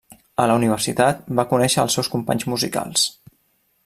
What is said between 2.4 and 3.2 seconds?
musicals.